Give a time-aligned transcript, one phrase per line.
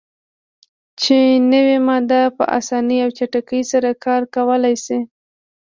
[1.01, 1.17] چې
[1.51, 4.99] نوی ماده "په اسانۍ او چټکۍ سره کار کولای شي.